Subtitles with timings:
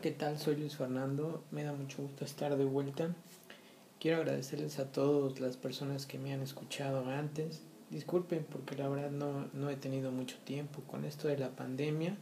[0.00, 0.38] ¿qué tal?
[0.38, 3.14] Soy Luis Fernando, me da mucho gusto estar de vuelta.
[3.98, 7.60] Quiero agradecerles a todas las personas que me han escuchado antes.
[7.90, 12.16] Disculpen porque la verdad no, no he tenido mucho tiempo con esto de la pandemia.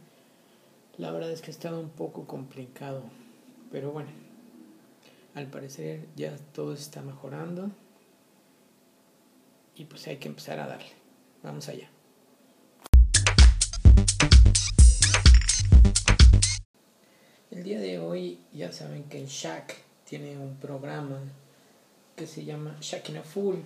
[0.97, 3.01] La verdad es que ha estado un poco complicado,
[3.71, 4.09] pero bueno,
[5.33, 7.71] al parecer ya todo está mejorando
[9.75, 10.91] y pues hay que empezar a darle.
[11.43, 11.89] Vamos allá.
[17.59, 19.73] El día de hoy ya saben que Shaq
[20.05, 21.19] tiene un programa
[22.15, 23.57] que se llama Shaq in a Full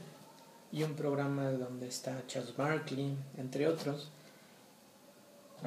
[0.71, 4.09] y un programa donde está Charles Barkley, entre otros.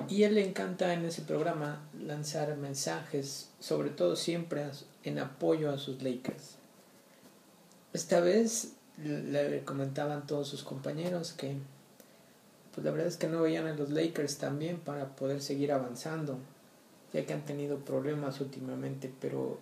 [0.08, 4.64] Y él le encanta en ese programa lanzar mensajes, sobre todo siempre
[5.04, 6.56] en apoyo a sus Lakers.
[7.92, 8.72] Esta vez
[9.04, 11.54] le comentaban todos sus compañeros que
[12.74, 16.40] pues la verdad es que no veían a los Lakers también para poder seguir avanzando
[17.16, 19.58] ya que han tenido problemas últimamente, pero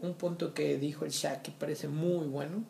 [0.00, 2.62] un punto que dijo el Shaq que parece muy bueno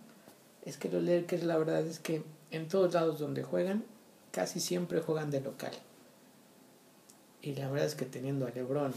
[0.64, 3.84] es que los Lakers la verdad es que en todos lados donde juegan
[4.30, 5.72] casi siempre juegan de local.
[7.42, 8.92] Y la verdad es que teniendo a LeBron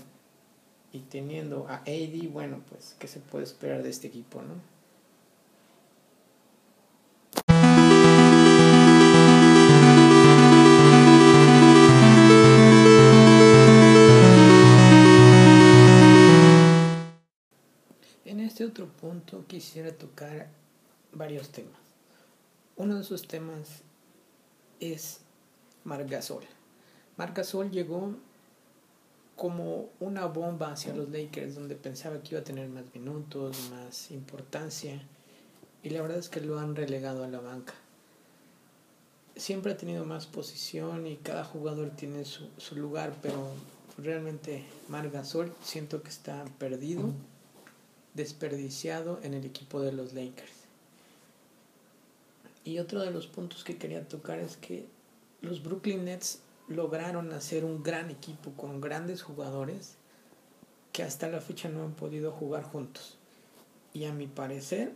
[0.91, 4.53] y teniendo a AD, bueno, pues qué se puede esperar de este equipo, ¿no?
[19.41, 20.47] Quisiera tocar
[21.11, 21.79] varios temas.
[22.75, 23.81] Uno de esos temas
[24.79, 25.19] es
[25.83, 26.43] Margasol.
[27.17, 28.15] Margasol llegó
[29.35, 34.11] como una bomba hacia los Lakers donde pensaba que iba a tener más minutos, más
[34.11, 35.01] importancia
[35.81, 37.73] y la verdad es que lo han relegado a la banca.
[39.35, 43.49] Siempre ha tenido más posición y cada jugador tiene su, su lugar, pero
[43.97, 47.11] realmente Margasol siento que está perdido
[48.13, 50.51] desperdiciado en el equipo de los Lakers.
[52.63, 54.85] Y otro de los puntos que quería tocar es que
[55.41, 59.95] los Brooklyn Nets lograron hacer un gran equipo con grandes jugadores
[60.93, 63.17] que hasta la fecha no han podido jugar juntos.
[63.93, 64.93] Y a mi parecer,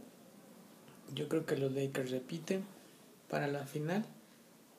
[1.14, 2.64] yo creo que los Lakers repiten
[3.30, 4.06] para la final.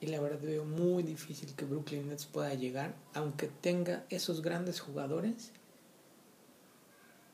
[0.01, 4.79] Y la verdad veo muy difícil que Brooklyn Nets pueda llegar, aunque tenga esos grandes
[4.79, 5.51] jugadores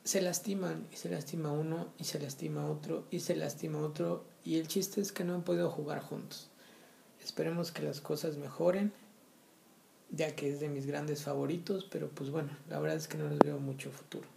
[0.05, 4.59] se lastiman y se lastima uno y se lastima otro y se lastima otro y
[4.59, 6.51] el chiste es que no han podido jugar juntos.
[7.23, 8.93] Esperemos que las cosas mejoren,
[10.11, 13.27] ya que es de mis grandes favoritos, pero pues bueno, la verdad es que no
[13.27, 14.27] les veo mucho futuro.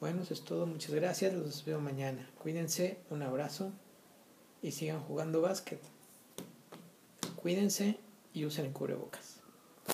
[0.00, 2.28] Bueno, eso es todo, muchas gracias, los veo mañana.
[2.42, 3.70] Cuídense, un abrazo
[4.60, 5.80] y sigan jugando básquet.
[7.36, 7.96] Cuídense
[8.32, 9.43] y usen cubrebocas.